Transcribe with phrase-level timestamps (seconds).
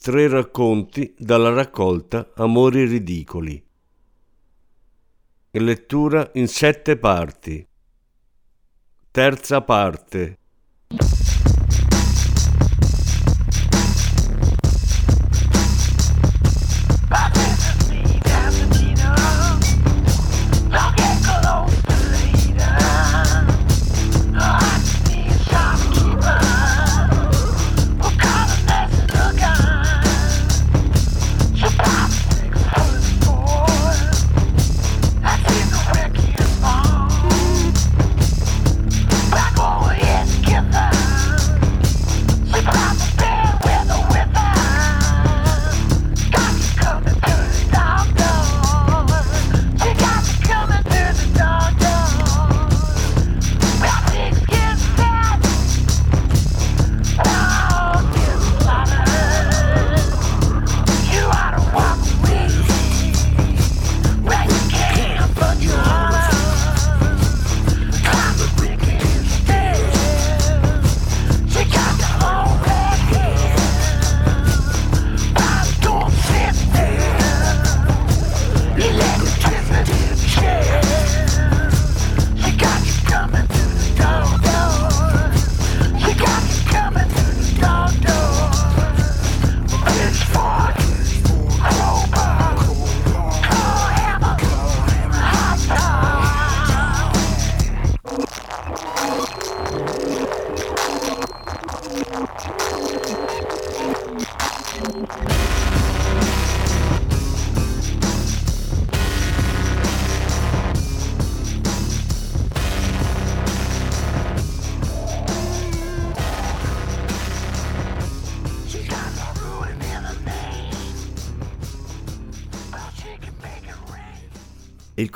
[0.00, 3.62] Tre racconti dalla raccolta Amori ridicoli.
[5.50, 7.66] Lettura in sette parti.
[9.10, 10.38] Terza parte.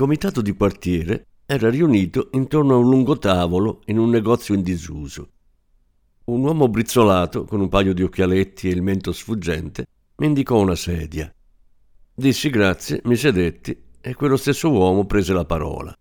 [0.02, 5.28] Comitato di quartiere era riunito intorno a un lungo tavolo in un negozio in disuso.
[6.24, 9.86] Un uomo brizzolato, con un paio di occhialetti e il mento sfuggente,
[10.16, 11.32] mi indicò una sedia.
[12.12, 15.96] Dissi grazie, mi sedetti e quello stesso uomo prese la parola.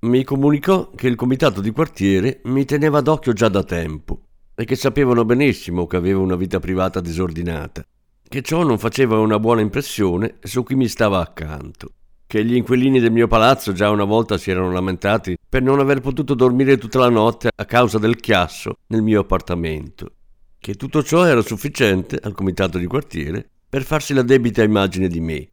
[0.00, 4.20] Mi comunicò che il comitato di quartiere mi teneva d'occhio già da tempo
[4.52, 7.86] e che sapevano benissimo che avevo una vita privata disordinata,
[8.28, 11.92] che ciò non faceva una buona impressione su chi mi stava accanto
[12.32, 16.00] che gli inquilini del mio palazzo già una volta si erano lamentati per non aver
[16.00, 20.12] potuto dormire tutta la notte a causa del chiasso nel mio appartamento,
[20.58, 25.20] che tutto ciò era sufficiente al comitato di quartiere per farsi la debita immagine di
[25.20, 25.46] me,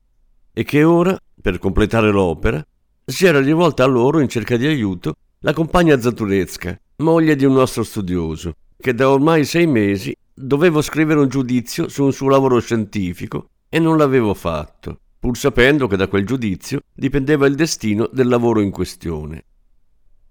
[0.53, 2.65] e che ora, per completare l'opera,
[3.03, 7.55] si era rivolta a loro in cerca di aiuto la compagna Zaturesca, moglie di un
[7.55, 12.61] nostro studioso, che da ormai sei mesi dovevo scrivere un giudizio su un suo lavoro
[12.61, 18.27] scientifico e non l'avevo fatto pur sapendo che da quel giudizio dipendeva il destino del
[18.27, 19.43] lavoro in questione.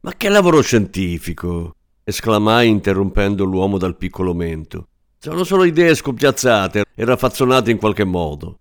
[0.00, 1.74] Ma che lavoro scientifico!
[2.04, 4.88] esclamai interrompendo l'uomo dal piccolo mento.
[5.18, 8.60] Sono solo idee scoppiazzate e raffazzonate in qualche modo.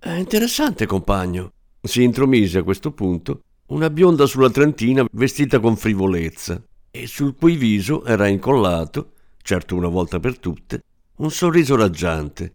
[0.00, 1.52] È interessante, compagno.
[1.80, 7.56] Si intromise a questo punto una bionda sulla trentina vestita con frivolezza e sul cui
[7.56, 9.12] viso era incollato,
[9.42, 10.82] certo una volta per tutte,
[11.18, 12.54] un sorriso raggiante.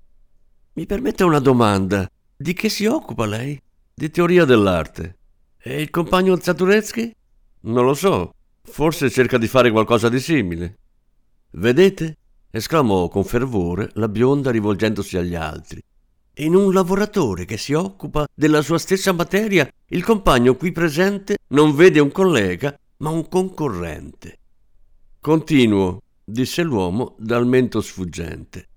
[0.74, 2.10] Mi permette una domanda,
[2.44, 3.58] di che si occupa lei?
[3.94, 5.18] Di teoria dell'arte.
[5.58, 7.16] E il compagno Zaturecki?
[7.62, 8.34] Non lo so.
[8.62, 10.78] Forse cerca di fare qualcosa di simile.
[11.52, 12.18] Vedete?
[12.52, 15.82] esclamò con fervore la bionda rivolgendosi agli altri.
[16.40, 21.74] In un lavoratore che si occupa della sua stessa materia, il compagno qui presente non
[21.74, 24.40] vede un collega, ma un concorrente.
[25.22, 28.68] Continuo, disse l'uomo dal mento sfuggente.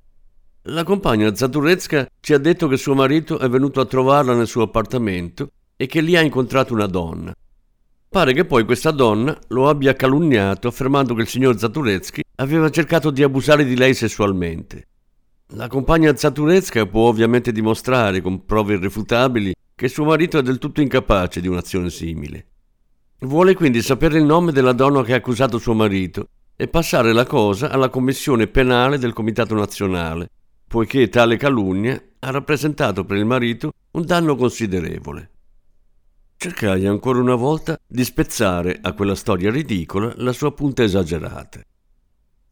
[0.68, 4.62] La compagna Zaturezka ci ha detto che suo marito è venuto a trovarla nel suo
[4.62, 7.32] appartamento e che lì ha incontrato una donna.
[8.08, 13.12] Pare che poi questa donna lo abbia calunniato affermando che il signor Zaturezki aveva cercato
[13.12, 14.88] di abusare di lei sessualmente.
[15.50, 20.80] La compagna Zaturezka può ovviamente dimostrare con prove irrefutabili che suo marito è del tutto
[20.80, 22.46] incapace di un'azione simile.
[23.20, 26.26] Vuole quindi sapere il nome della donna che ha accusato suo marito
[26.56, 30.30] e passare la cosa alla commissione penale del Comitato Nazionale
[30.68, 35.30] poiché tale calunnia ha rappresentato per il marito un danno considerevole.
[36.36, 41.60] Cercai ancora una volta di spezzare a quella storia ridicola la sua punta esagerata.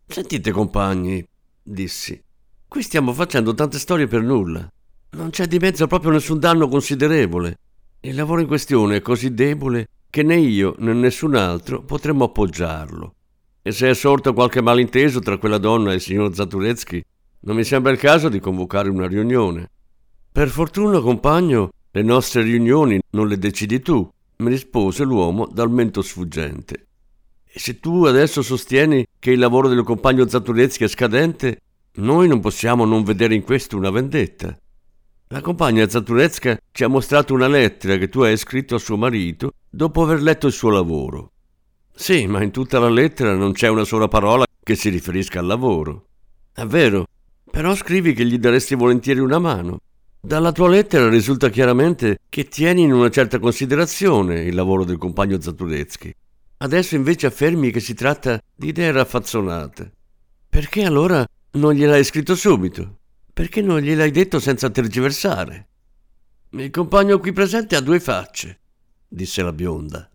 [0.07, 1.27] Sentite, compagni,
[1.63, 2.21] dissi,
[2.67, 4.67] qui stiamo facendo tante storie per nulla.
[5.11, 7.59] Non c'è di mezzo proprio nessun danno considerevole.
[8.01, 13.15] Il lavoro in questione è così debole che né io né nessun altro potremmo appoggiarlo.
[13.63, 17.03] E se è sorto qualche malinteso tra quella donna e il signor Zaturetsky,
[17.45, 19.71] non mi sembra il caso di convocare una riunione.
[20.33, 26.03] Per fortuna, compagno, le nostre riunioni non le decidi tu, mi rispose l'uomo dal mento
[26.03, 26.87] sfuggente.
[27.45, 31.61] E se tu adesso sostieni che il lavoro del compagno Zaturetsky è scadente,
[31.97, 34.59] noi non possiamo non vedere in questo una vendetta.
[35.29, 39.53] La compagna Zaturezka ci ha mostrato una lettera che tu hai scritto a suo marito
[39.71, 41.31] dopo aver letto il suo lavoro.
[41.95, 45.47] Sì, ma in tutta la lettera non c'è una sola parola che si riferisca al
[45.47, 46.07] lavoro.
[46.53, 47.07] È vero,
[47.55, 49.79] però scrivi che gli daresti volentieri una mano.
[50.21, 55.41] Dalla tua lettera risulta chiaramente che tieni in una certa considerazione il lavoro del compagno
[55.41, 56.13] Zaturetsky.
[56.57, 59.93] Adesso invece affermi che si tratta di idee raffazzonate.
[60.49, 62.99] Perché allora non gliel'hai scritto subito?
[63.33, 65.69] Perché non gliel'hai detto senza tergiversare?
[66.51, 68.59] Il compagno qui presente ha due facce,
[69.07, 70.11] disse la bionda.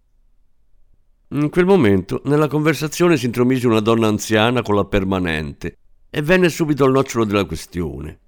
[1.30, 5.78] In quel momento nella conversazione si intromise una donna anziana con la permanente
[6.10, 8.20] e venne subito al nocciolo della questione.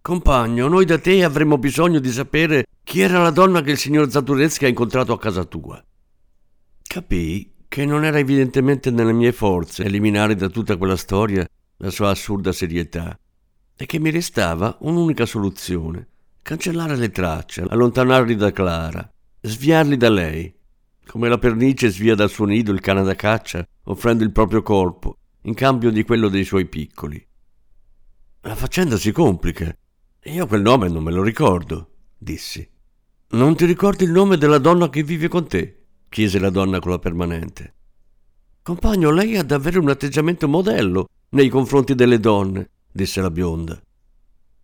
[0.00, 4.10] Compagno, noi da te avremmo bisogno di sapere chi era la donna che il signor
[4.10, 5.82] Zaturezzi ha incontrato a casa tua.
[6.82, 11.46] Capii che non era evidentemente nelle mie forze eliminare da tutta quella storia
[11.76, 13.16] la sua assurda serietà
[13.76, 16.08] e che mi restava un'unica soluzione,
[16.42, 19.08] cancellare le tracce, allontanarli da Clara,
[19.40, 20.52] sviarli da lei
[21.06, 25.16] come la pernice svia dal suo nido il cane da caccia, offrendo il proprio corpo
[25.42, 27.24] in cambio di quello dei suoi piccoli.
[28.42, 29.74] La faccenda si complica.
[30.24, 32.68] Io quel nome non me lo ricordo, dissi.
[33.32, 35.80] Non ti ricordi il nome della donna che vive con te?
[36.08, 37.74] chiese la donna con la permanente.
[38.62, 43.80] Compagno, lei ha davvero un atteggiamento modello nei confronti delle donne, disse la bionda.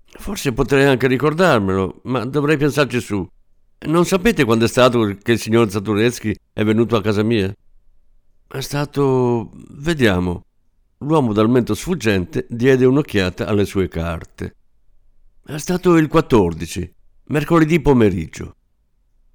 [0.04, 3.26] Forse potrei anche ricordarmelo, ma dovrei pensarci su.
[3.86, 7.54] Non sapete quando è stato che il signor Zatureschi è venuto a casa mia?
[8.48, 9.50] È stato...
[9.70, 10.45] vediamo.
[11.00, 14.54] L'uomo dal mento sfuggente diede un'occhiata alle sue carte.
[15.44, 16.94] È stato il 14,
[17.24, 18.56] mercoledì pomeriggio.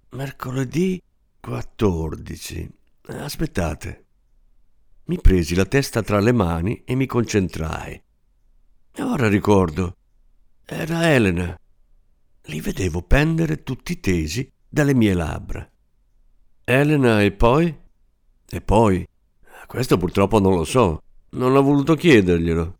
[0.10, 1.00] Mercoledì
[1.40, 2.70] 14.
[3.10, 4.06] Aspettate.
[5.06, 8.02] Mi presi la testa tra le mani e mi concentrai.
[9.00, 9.96] Ora ricordo.
[10.66, 11.56] Era Elena.
[12.46, 15.70] Li vedevo pendere tutti tesi dalle mie labbra.
[16.64, 17.80] Elena e poi?
[18.50, 19.08] E poi?
[19.68, 21.04] Questo purtroppo non lo so.
[21.34, 22.78] Non ho voluto chiederglielo.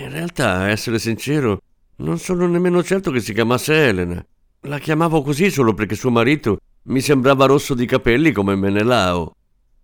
[0.00, 1.62] In realtà, a essere sincero,
[1.96, 4.22] non sono nemmeno certo che si chiamasse Elena.
[4.64, 9.34] La chiamavo così solo perché suo marito mi sembrava rosso di capelli come Menelao.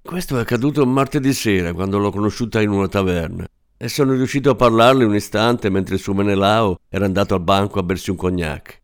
[0.03, 3.47] Questo è accaduto martedì sera, quando l'ho conosciuta in una taverna,
[3.79, 7.83] e sono riuscito a parlarle un istante mentre suo Menelao era andato al banco a
[7.83, 8.79] bersi un cognac.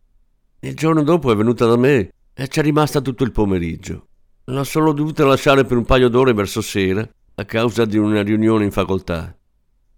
[0.60, 4.06] Il giorno dopo è venuta da me e c'è rimasta tutto il pomeriggio.
[4.44, 7.06] L'ho solo dovuta lasciare per un paio d'ore verso sera
[7.42, 9.36] a causa di una riunione in facoltà.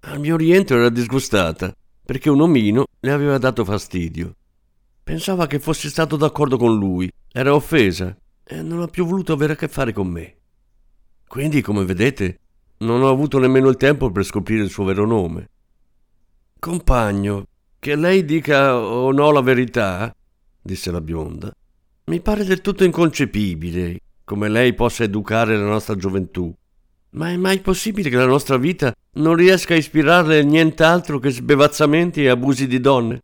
[0.01, 1.75] Al mio rientro era disgustata
[2.05, 4.35] perché un omino le aveva dato fastidio.
[5.03, 9.53] Pensava che fossi stato d'accordo con lui, era offesa e non ha più voluto avere
[9.53, 10.37] a che fare con me.
[11.27, 12.39] Quindi, come vedete,
[12.79, 15.49] non ho avuto nemmeno il tempo per scoprire il suo vero nome.
[16.59, 17.47] Compagno,
[17.79, 20.15] che lei dica o no la verità,
[20.63, 21.53] disse la bionda,
[22.07, 26.55] mi pare del tutto inconcepibile come lei possa educare la nostra gioventù.
[27.14, 32.25] Ma è mai possibile che la nostra vita non riesca a ispirarle nient'altro che sbevazzamenti
[32.25, 33.23] e abusi di donne?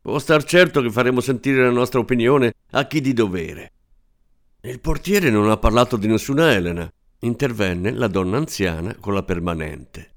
[0.00, 3.72] Può star certo che faremo sentire la nostra opinione a chi di dovere.
[4.62, 6.88] Il portiere non ha parlato di nessuna Elena,
[7.20, 10.10] intervenne la donna anziana con la permanente.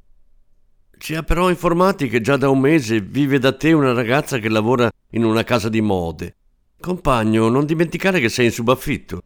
[0.98, 4.50] Ci ha però informati che già da un mese vive da te una ragazza che
[4.50, 6.36] lavora in una casa di mode
[6.80, 9.22] Compagno, non dimenticare che sei in subaffitto.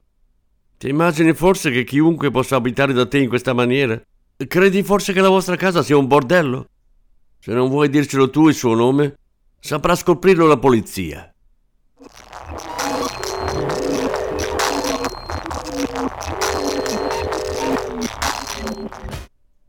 [0.83, 4.01] Ti immagini forse che chiunque possa abitare da te in questa maniera?
[4.35, 6.67] Credi forse che la vostra casa sia un bordello?
[7.39, 9.15] Se non vuoi dircelo tu il suo nome,
[9.61, 11.33] saprà scoprirlo la polizia.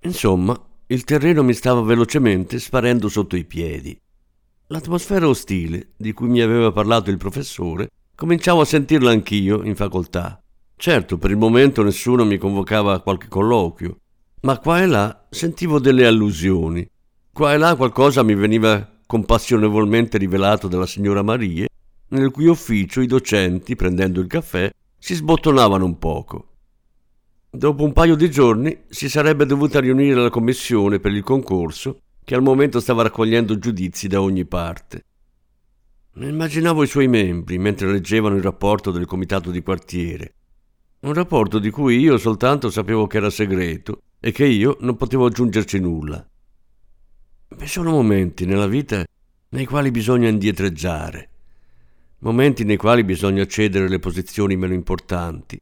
[0.00, 3.96] Insomma, il terreno mi stava velocemente sparendo sotto i piedi.
[4.66, 10.43] L'atmosfera ostile, di cui mi aveva parlato il professore, cominciavo a sentirla anch'io in facoltà.
[10.84, 14.00] Certo, per il momento nessuno mi convocava a qualche colloquio,
[14.42, 16.86] ma qua e là sentivo delle allusioni.
[17.32, 21.68] Qua e là qualcosa mi veniva compassionevolmente rivelato dalla signora Marie,
[22.08, 26.48] nel cui ufficio i docenti, prendendo il caffè, si sbottonavano un poco.
[27.48, 32.34] Dopo un paio di giorni si sarebbe dovuta riunire la commissione per il concorso che
[32.34, 35.02] al momento stava raccogliendo giudizi da ogni parte.
[36.16, 40.34] Immaginavo i suoi membri mentre leggevano il rapporto del comitato di quartiere,
[41.04, 45.26] un rapporto di cui io soltanto sapevo che era segreto e che io non potevo
[45.26, 46.26] aggiungerci nulla.
[47.56, 49.04] Vi sono momenti nella vita
[49.50, 51.28] nei quali bisogna indietreggiare,
[52.20, 55.60] momenti nei quali bisogna cedere le posizioni meno importanti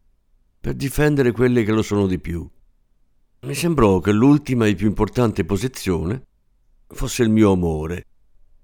[0.60, 2.48] per difendere quelle che lo sono di più.
[3.40, 6.22] Mi sembrò che l'ultima e più importante posizione
[6.86, 8.06] fosse il mio amore.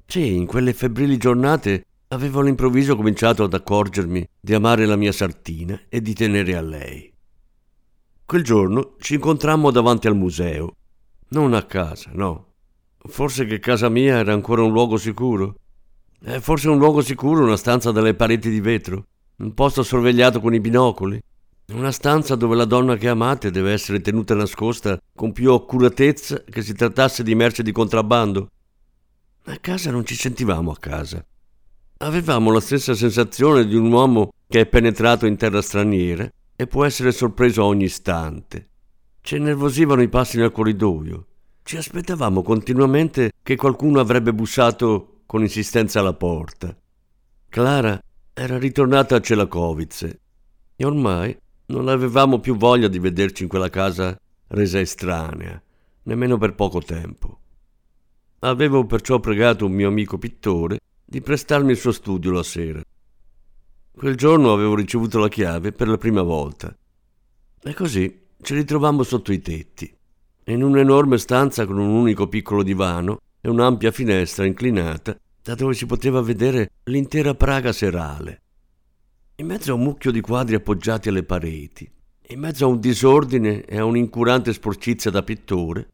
[0.06, 5.78] Sì, in quelle febbrili giornate avevo all'improvviso cominciato ad accorgermi di amare la mia sartina
[5.88, 7.12] e di tenere a lei.
[8.24, 10.76] Quel giorno ci incontrammo davanti al museo.
[11.30, 12.46] Non a casa, no.
[12.98, 15.56] Forse che casa mia era ancora un luogo sicuro.
[16.20, 20.52] È forse un luogo sicuro una stanza dalle pareti di vetro, un posto sorvegliato con
[20.54, 21.22] i binocoli,
[21.72, 26.62] una stanza dove la donna che amate deve essere tenuta nascosta con più accuratezza che
[26.62, 28.48] si trattasse di merce di contrabbando.
[29.44, 31.24] A casa non ci sentivamo a casa.
[32.00, 36.84] Avevamo la stessa sensazione di un uomo che è penetrato in terra straniera e può
[36.84, 38.68] essere sorpreso a ogni istante.
[39.20, 41.26] Ci innervosivano i passi nel corridoio.
[41.64, 46.76] Ci aspettavamo continuamente che qualcuno avrebbe bussato con insistenza alla porta.
[47.48, 48.00] Clara
[48.32, 50.20] era ritornata a Celacovice
[50.76, 51.36] e ormai
[51.66, 55.60] non avevamo più voglia di vederci in quella casa resa estranea,
[56.04, 57.40] nemmeno per poco tempo.
[58.38, 60.78] Avevo perciò pregato un mio amico pittore
[61.10, 62.82] di prestarmi il suo studio la sera.
[63.90, 66.76] Quel giorno avevo ricevuto la chiave per la prima volta.
[67.62, 69.90] E così ci ritrovammo sotto i tetti,
[70.44, 75.86] in un'enorme stanza con un unico piccolo divano e un'ampia finestra inclinata da dove si
[75.86, 78.42] poteva vedere l'intera Praga serale.
[79.36, 81.90] In mezzo a un mucchio di quadri appoggiati alle pareti,
[82.28, 85.88] in mezzo a un disordine e a un'incurante sporcizia da pittore,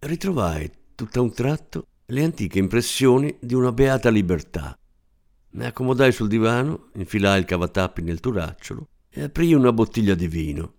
[0.00, 4.78] ritrovai tutto a un tratto le antiche impressioni di una beata libertà.
[5.50, 10.72] Mi accomodai sul divano, infilai il cavatappi nel turacciolo e aprii una bottiglia di vino.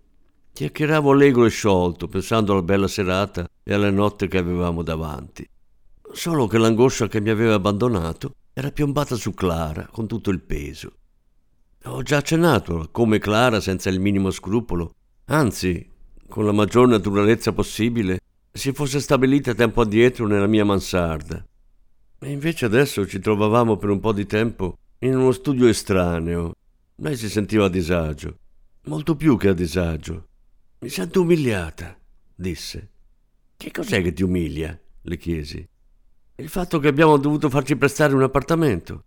[0.52, 5.46] Chiacchieravo allegro e sciolto, pensando alla bella serata e alla notte che avevamo davanti.
[6.12, 10.92] Solo che l'angoscia che mi aveva abbandonato era piombata su Clara con tutto il peso.
[11.84, 14.94] Ho già accennato come Clara, senza il minimo scrupolo,
[15.26, 15.86] anzi,
[16.26, 18.17] con la maggior naturalezza possibile,
[18.58, 21.44] si fosse stabilita tempo addietro nella mia mansarda.
[22.18, 26.52] E invece adesso ci trovavamo per un po' di tempo in uno studio estraneo.
[26.96, 28.38] Lei si sentiva a disagio,
[28.84, 30.26] molto più che a disagio.
[30.80, 31.96] Mi sento umiliata,
[32.34, 32.90] disse.
[33.56, 34.78] Che cos'è che ti umilia?
[35.02, 35.66] le chiesi.
[36.36, 39.04] Il fatto che abbiamo dovuto farci prestare un appartamento.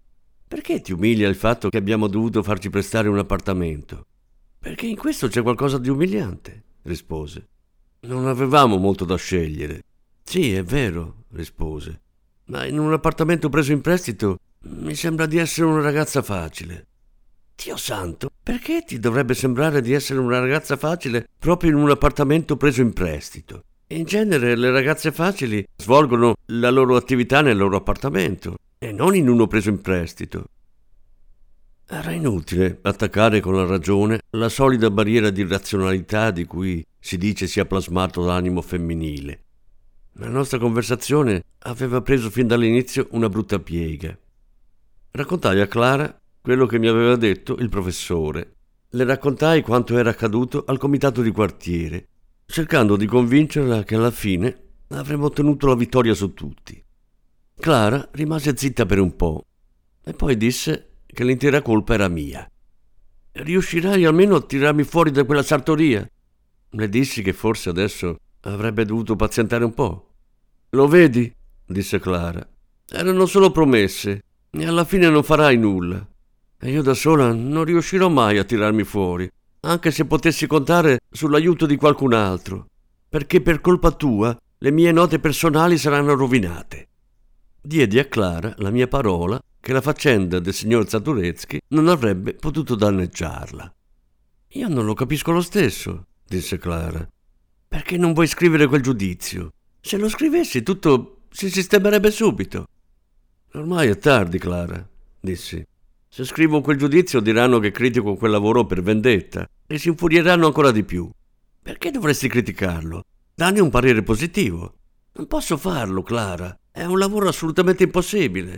[0.47, 4.05] Perché ti umilia il fatto che abbiamo dovuto farci prestare un appartamento?
[4.59, 7.50] Perché in questo c'è qualcosa di umiliante, rispose.
[8.03, 9.83] Non avevamo molto da scegliere.
[10.23, 12.01] Sì, è vero, rispose.
[12.45, 16.87] Ma in un appartamento preso in prestito mi sembra di essere una ragazza facile.
[17.55, 22.57] Dio santo, perché ti dovrebbe sembrare di essere una ragazza facile proprio in un appartamento
[22.57, 23.65] preso in prestito?
[23.89, 29.29] In genere le ragazze facili svolgono la loro attività nel loro appartamento e non in
[29.29, 30.45] uno preso in prestito.
[31.93, 37.47] Era inutile attaccare con la ragione la solida barriera di razionalità di cui si dice
[37.47, 39.43] sia plasmato l'animo femminile.
[40.13, 44.17] La nostra conversazione aveva preso fin dall'inizio una brutta piega.
[45.11, 48.53] Raccontai a Clara quello che mi aveva detto il professore.
[48.91, 52.07] Le raccontai quanto era accaduto al comitato di quartiere,
[52.45, 54.57] cercando di convincerla che alla fine
[54.91, 56.81] avremmo ottenuto la vittoria su tutti.
[57.59, 59.45] Clara rimase zitta per un po'
[60.01, 62.49] e poi disse che l'intera colpa era mia.
[63.33, 66.07] Riuscirai almeno a tirarmi fuori da quella sartoria?
[66.69, 70.07] Le dissi che forse adesso avrebbe dovuto pazientare un po'.
[70.69, 71.33] Lo vedi?
[71.65, 72.45] disse Clara.
[72.89, 76.05] Erano solo promesse e alla fine non farai nulla.
[76.59, 79.29] E io da sola non riuscirò mai a tirarmi fuori,
[79.61, 82.67] anche se potessi contare sull'aiuto di qualcun altro,
[83.09, 86.87] perché per colpa tua le mie note personali saranno rovinate.
[87.61, 92.75] Diedi a Clara la mia parola che la faccenda del signor Zaturezzi non avrebbe potuto
[92.75, 93.73] danneggiarla.
[94.53, 97.07] Io non lo capisco lo stesso, disse Clara.
[97.67, 99.51] Perché non vuoi scrivere quel giudizio?
[99.79, 102.65] Se lo scrivessi tutto si sistemerebbe subito.
[103.53, 104.85] Ormai è tardi, Clara,
[105.19, 105.63] dissi.
[106.09, 110.71] Se scrivo quel giudizio diranno che critico quel lavoro per vendetta e si infurieranno ancora
[110.71, 111.09] di più.
[111.61, 113.03] Perché dovresti criticarlo?
[113.33, 114.73] Danni un parere positivo.
[115.13, 116.57] Non posso farlo, Clara.
[116.69, 118.57] È un lavoro assolutamente impossibile.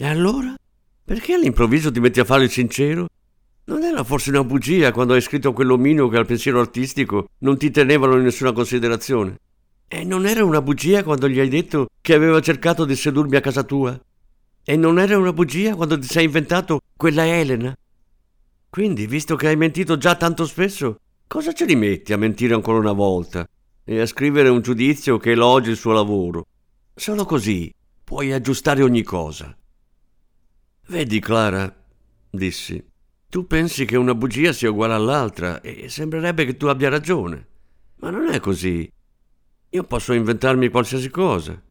[0.00, 0.54] E allora?
[1.04, 3.06] Perché all'improvviso ti metti a fare il sincero?
[3.64, 7.58] Non era forse una bugia quando hai scritto a quell'ominio che al pensiero artistico non
[7.58, 9.36] ti tenevano in nessuna considerazione?
[9.86, 13.42] E non era una bugia quando gli hai detto che aveva cercato di sedurmi a
[13.42, 14.00] casa tua?
[14.64, 17.76] E non era una bugia quando ti sei inventato quella Elena?
[18.70, 22.92] Quindi, visto che hai mentito già tanto spesso, cosa ci rimetti a mentire ancora una
[22.92, 23.46] volta
[23.84, 26.46] e a scrivere un giudizio che elogi il suo lavoro?
[26.94, 27.70] Solo così
[28.02, 29.54] puoi aggiustare ogni cosa.
[30.90, 31.72] Vedi, Clara,
[32.28, 32.84] dissi,
[33.28, 37.46] tu pensi che una bugia sia uguale all'altra e sembrerebbe che tu abbia ragione.
[38.00, 38.90] Ma non è così.
[39.68, 41.62] Io posso inventarmi qualsiasi cosa.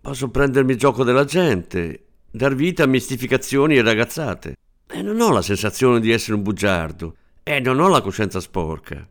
[0.00, 4.54] Posso prendermi gioco della gente, dar vita a mistificazioni e ragazzate.
[4.86, 9.04] E non ho la sensazione di essere un bugiardo e non ho la coscienza sporca.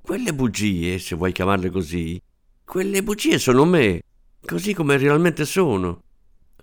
[0.00, 2.20] Quelle bugie, se vuoi chiamarle così,
[2.64, 4.02] quelle bugie sono me,
[4.44, 6.02] così come realmente sono.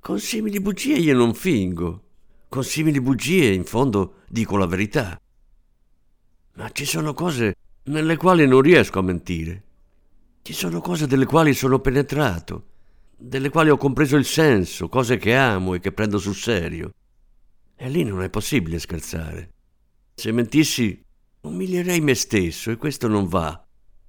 [0.01, 2.05] Con simili bugie io non fingo.
[2.49, 5.21] Con simili bugie, in fondo, dico la verità.
[6.53, 9.63] Ma ci sono cose nelle quali non riesco a mentire.
[10.41, 12.65] Ci sono cose delle quali sono penetrato,
[13.15, 16.95] delle quali ho compreso il senso, cose che amo e che prendo sul serio.
[17.75, 19.51] E lì non è possibile scherzare.
[20.15, 20.99] Se mentissi,
[21.41, 23.63] umilierei me stesso e questo non va.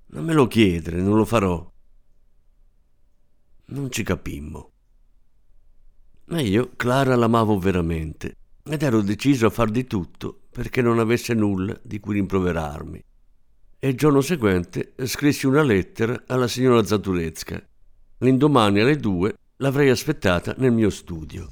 [0.07, 1.71] Non me lo chiedere, non lo farò.
[3.67, 4.72] Non ci capimmo.
[6.33, 11.35] Ma io Clara l'amavo veramente ed ero deciso a far di tutto perché non avesse
[11.35, 13.05] nulla di cui rimproverarmi.
[13.79, 17.63] E il giorno seguente scrissi una lettera alla signora Zaturezca.
[18.21, 21.51] L'indomani alle due l'avrei aspettata nel mio studio.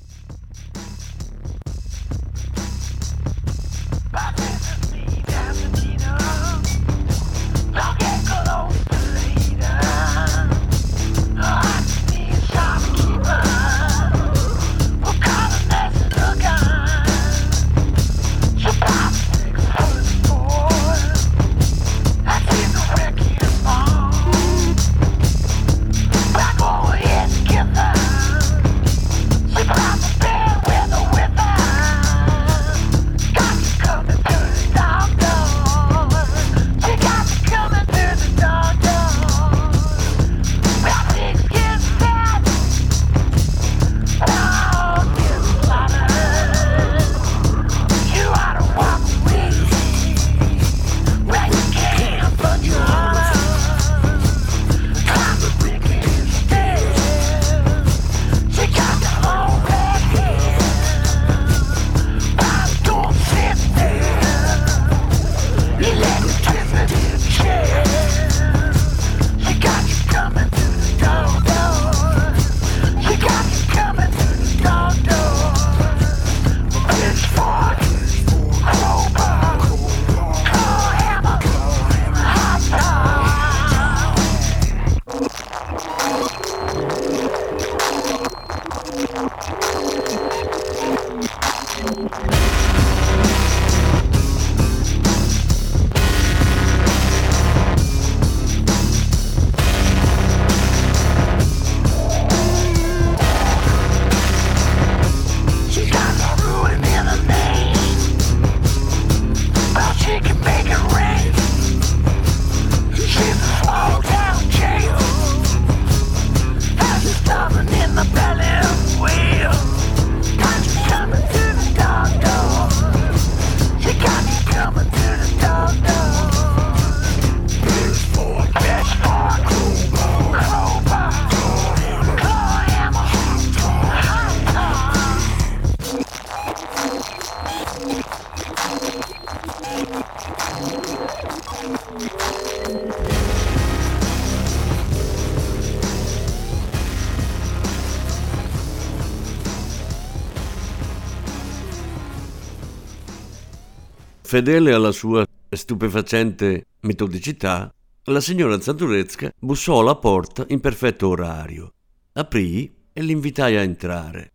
[154.30, 161.72] Fedele alla sua stupefacente metodicità, la signora Zadurezka bussò alla porta in perfetto orario.
[162.12, 164.32] Aprì e l'invitai a entrare.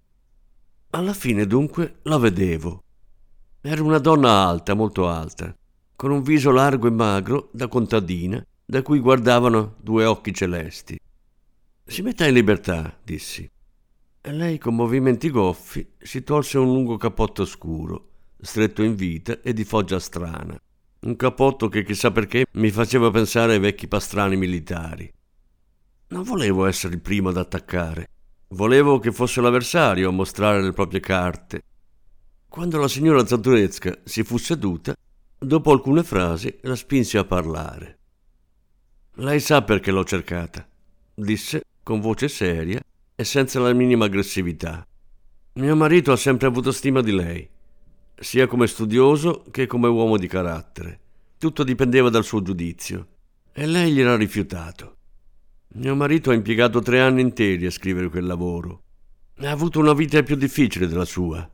[0.90, 2.84] Alla fine dunque la vedevo.
[3.62, 5.56] Era una donna alta, molto alta,
[5.96, 11.00] con un viso largo e magro da contadina, da cui guardavano due occhi celesti.
[11.86, 13.50] Si metta in libertà, dissi.
[14.20, 18.10] E lei, con movimenti goffi, si tolse un lungo cappotto scuro
[18.41, 20.60] stretto in vita e di foggia strana.
[21.02, 25.12] Un cappotto che chissà perché mi faceva pensare ai vecchi pastrani militari.
[26.08, 28.08] Non volevo essere il primo ad attaccare.
[28.50, 31.62] Volevo che fosse l'avversario a mostrare le proprie carte.
[32.48, 34.95] Quando la signora Zaturesca si fu seduta,
[35.38, 37.98] dopo alcune frasi la spinse a parlare.
[39.15, 40.67] Lei sa perché l'ho cercata,
[41.13, 42.82] disse con voce seria
[43.15, 44.86] e senza la minima aggressività.
[45.54, 47.50] Mio marito ha sempre avuto stima di lei,
[48.17, 50.99] sia come studioso che come uomo di carattere.
[51.38, 53.08] Tutto dipendeva dal suo giudizio
[53.51, 54.95] e lei gliel'ha rifiutato.
[55.75, 58.82] Mio marito ha impiegato tre anni interi a scrivere quel lavoro.
[59.38, 61.47] Ha avuto una vita più difficile della sua.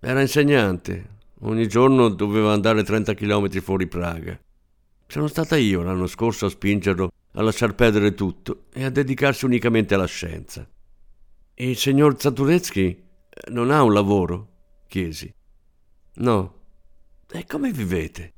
[0.00, 1.20] Era insegnante.
[1.40, 4.38] Ogni giorno doveva andare 30 km fuori Praga.
[5.06, 9.94] Sono stata io l'anno scorso a spingerlo a lasciar perdere tutto e a dedicarsi unicamente
[9.94, 10.68] alla scienza.
[11.54, 13.02] Il signor Zaturetsky
[13.50, 14.48] non ha un lavoro?
[14.88, 15.32] chiesi.
[16.14, 16.60] No.
[17.30, 18.32] E come vivete?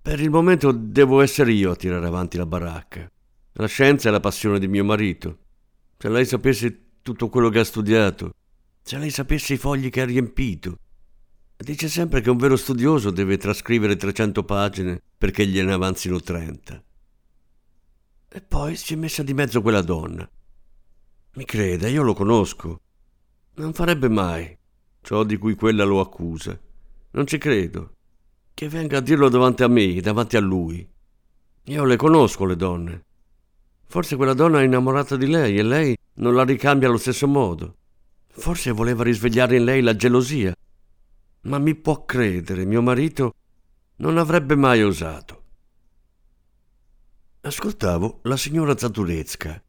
[0.00, 3.10] Per il momento devo essere io a tirare avanti la baracca.
[3.52, 5.38] La scienza è la passione di mio marito.
[5.98, 8.32] Se lei sapesse tutto quello che ha studiato,
[8.82, 10.78] se lei sapesse i fogli che ha riempito.
[11.56, 16.84] Dice sempre che un vero studioso deve trascrivere 300 pagine perché gliene avanzino 30.
[18.30, 20.26] E poi si è messa di mezzo quella donna.
[21.34, 22.80] Mi creda, io lo conosco.
[23.54, 24.56] Non farebbe mai
[25.02, 26.58] ciò di cui quella lo accusa.
[27.10, 27.94] Non ci credo.
[28.54, 30.86] Che venga a dirlo davanti a me, davanti a lui.
[31.64, 33.04] Io le conosco le donne.
[33.86, 37.76] Forse quella donna è innamorata di lei e lei non la ricambia allo stesso modo.
[38.26, 40.54] Forse voleva risvegliare in lei la gelosia.
[41.42, 43.34] Ma mi può credere, mio marito
[43.96, 45.42] non avrebbe mai osato.
[47.40, 49.62] Ascoltavo la signora Zaturezka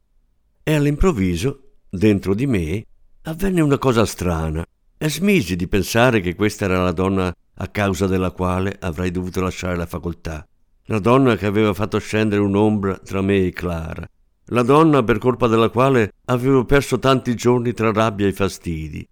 [0.63, 2.85] e all'improvviso, dentro di me,
[3.23, 4.65] avvenne una cosa strana
[4.99, 9.41] e smisi di pensare che questa era la donna a causa della quale avrei dovuto
[9.41, 10.45] lasciare la facoltà
[10.89, 14.07] la donna che aveva fatto scendere un'ombra tra me e Clara,
[14.45, 19.07] la donna per colpa della quale avevo perso tanti giorni tra rabbia e fastidi.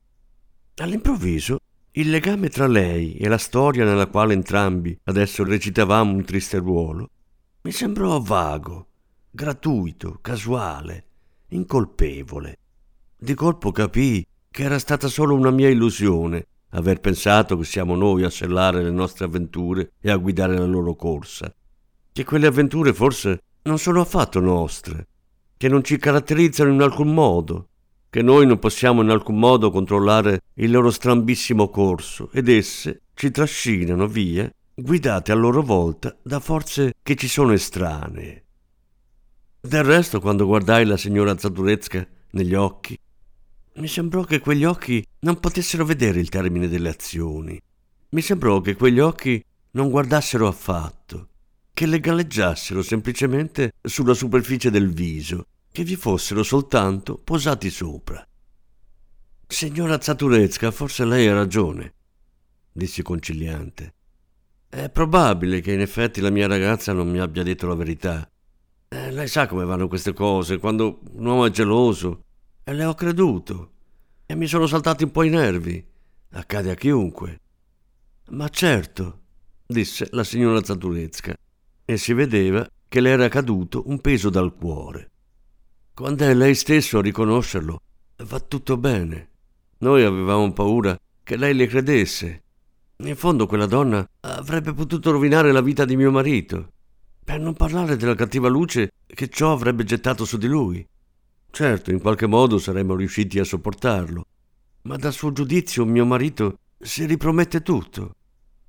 [0.77, 1.59] All'improvviso
[1.91, 7.09] il legame tra lei e la storia nella quale entrambi adesso recitavamo un triste ruolo
[7.61, 8.87] mi sembrò vago,
[9.29, 11.05] gratuito, casuale,
[11.49, 12.57] incolpevole.
[13.15, 14.25] Di colpo capii
[14.57, 18.89] che era stata solo una mia illusione aver pensato che siamo noi a sellare le
[18.89, 21.53] nostre avventure e a guidare la loro corsa
[22.11, 25.09] che quelle avventure forse non sono affatto nostre,
[25.57, 27.67] che non ci caratterizzano in alcun modo,
[28.09, 33.29] che noi non possiamo in alcun modo controllare il loro strambissimo corso ed esse ci
[33.29, 38.43] trascinano via, guidate a loro volta da forze che ci sono estranee.
[39.61, 42.97] Del resto, quando guardai la signora Zadurezka negli occhi,
[43.77, 47.59] mi sembrò che quegli occhi non potessero vedere il termine delle azioni.
[48.09, 51.29] Mi sembrò che quegli occhi non guardassero affatto,
[51.73, 58.25] che le galleggiassero semplicemente sulla superficie del viso, che vi fossero soltanto posati sopra.
[59.45, 61.93] Signora Zaturezka, forse lei ha ragione,
[62.71, 63.93] dissi conciliante.
[64.67, 68.29] È probabile che in effetti la mia ragazza non mi abbia detto la verità.
[68.89, 72.23] Eh, lei sa come vanno queste cose, quando un uomo è geloso.
[72.69, 73.71] E le ho creduto.
[74.25, 75.81] E mi sono saltati un po' i nervi.
[76.31, 77.39] Accade a chiunque.
[78.31, 79.21] Ma certo,
[79.65, 81.33] disse la signora Zaturezka
[81.85, 85.11] e si vedeva che le era caduto un peso dal cuore.
[85.93, 87.79] Quando è lei stesso a riconoscerlo,
[88.25, 89.29] va tutto bene.
[89.77, 92.43] Noi avevamo paura che lei le credesse.
[92.97, 96.73] In fondo quella donna avrebbe potuto rovinare la vita di mio marito,
[97.23, 100.85] per non parlare della cattiva luce che ciò avrebbe gettato su di lui.
[101.49, 104.25] Certo, in qualche modo saremmo riusciti a sopportarlo,
[104.83, 108.13] ma dal suo giudizio mio marito si ripromette tutto.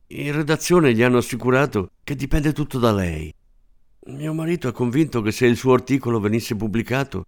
[0.09, 3.33] In redazione gli hanno assicurato che dipende tutto da lei.
[4.07, 7.27] Mio marito è convinto che se il suo articolo venisse pubblicato,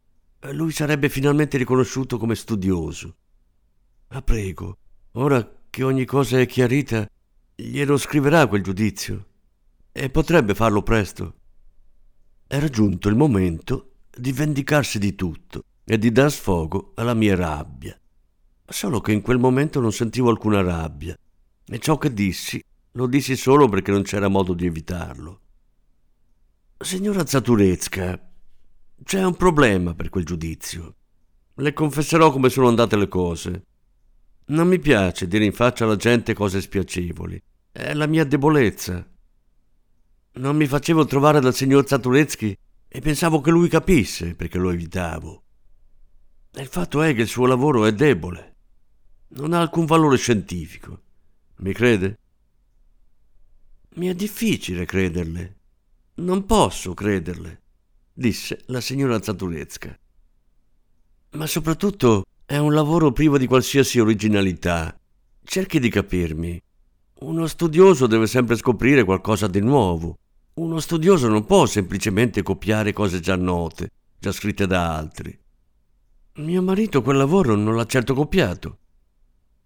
[0.52, 3.16] lui sarebbe finalmente riconosciuto come studioso.
[4.08, 4.78] La prego,
[5.12, 7.06] ora che ogni cosa è chiarita,
[7.54, 9.26] glielo scriverà quel giudizio.
[9.92, 11.34] E potrebbe farlo presto.
[12.46, 17.99] Era giunto il momento di vendicarsi di tutto e di dar sfogo alla mia rabbia.
[18.66, 21.16] Solo che in quel momento non sentivo alcuna rabbia
[21.66, 25.40] e ciò che dissi lo dissi solo perché non c'era modo di evitarlo.
[26.77, 28.31] Signora Zaturezka,
[29.05, 30.94] c'è un problema per quel giudizio.
[31.55, 33.64] Le confesserò come sono andate le cose.
[34.46, 37.40] Non mi piace dire in faccia alla gente cose spiacevoli.
[37.70, 39.07] È la mia debolezza.
[40.33, 42.57] Non mi facevo trovare dal signor Zaturezki
[42.92, 45.44] e pensavo che lui capisse perché lo evitavo.
[46.55, 48.57] il fatto è che il suo lavoro è debole.
[49.29, 51.00] Non ha alcun valore scientifico.
[51.59, 52.18] Mi crede?
[53.94, 55.59] Mi è difficile crederle.
[56.14, 57.62] Non posso crederle,
[58.12, 59.96] disse la signora Zaturezka.
[61.33, 64.98] Ma soprattutto È un lavoro privo di qualsiasi originalità.
[65.44, 66.61] Cerchi di capirmi.
[67.20, 70.16] Uno studioso deve sempre scoprire qualcosa di nuovo.
[70.61, 75.35] Uno studioso non può semplicemente copiare cose già note, già scritte da altri.
[76.35, 78.79] Mio marito quel lavoro non l'ha certo copiato.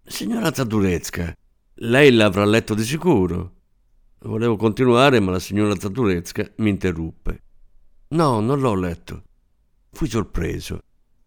[0.04, 1.34] Signora Zadurezka,
[1.78, 3.54] lei l'avrà letto di sicuro.
[4.20, 7.42] Volevo continuare, ma la signora Zadurezka mi interruppe.
[8.10, 9.24] No, non l'ho letto.
[9.90, 10.78] Fui sorpreso.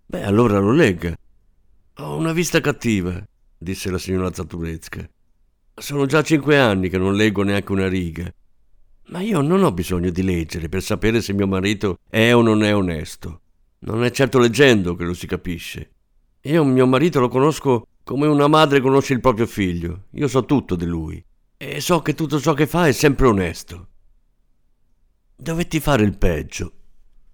[0.05, 1.13] Beh, allora lo legga.
[1.95, 3.21] Ho una vista cattiva,
[3.57, 5.05] disse la signora Zaturezka.
[5.73, 8.33] Sono già cinque anni che non leggo neanche una riga.
[9.07, 12.63] Ma io non ho bisogno di leggere per sapere se mio marito è o non
[12.63, 13.41] è onesto.
[13.79, 15.91] Non è certo leggendo che lo si capisce.
[16.41, 20.05] Io mio marito lo conosco come una madre conosce il proprio figlio.
[20.11, 21.23] Io so tutto di lui.
[21.55, 23.87] E so che tutto ciò che fa è sempre onesto.
[25.35, 26.71] Dovetti fare il peggio.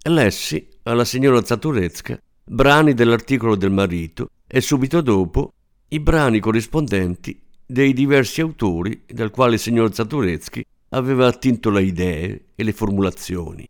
[0.04, 5.54] Lessi alla signora Zaturezka brani dell'articolo del marito e subito dopo
[5.90, 12.46] i brani corrispondenti dei diversi autori dal quale il signor Zaturezki aveva attinto le idee
[12.56, 13.68] e le formulazioni.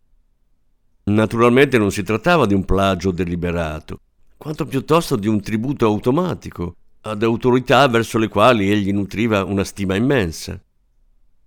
[1.05, 3.99] Naturalmente non si trattava di un plagio deliberato,
[4.37, 9.95] quanto piuttosto di un tributo automatico ad autorità verso le quali egli nutriva una stima
[9.95, 10.61] immensa.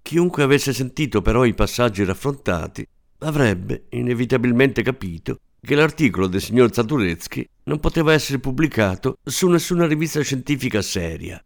[0.03, 2.87] Chiunque avesse sentito però i passaggi raffrontati
[3.21, 10.21] avrebbe inevitabilmente capito che l'articolo del signor Zaduretsky non poteva essere pubblicato su nessuna rivista
[10.21, 11.43] scientifica seria.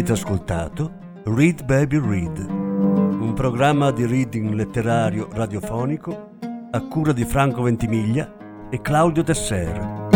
[0.00, 0.92] Avete ascoltato
[1.24, 6.30] Read Baby Read, un programma di reading letterario radiofonico
[6.70, 8.34] a cura di Franco Ventimiglia
[8.70, 10.08] e Claudio Tesser.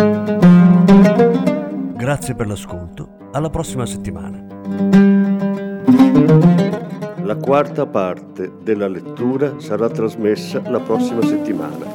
[1.97, 4.47] Grazie per l'ascolto, alla prossima settimana.
[7.23, 11.93] La quarta parte della lettura sarà trasmessa la prossima settimana.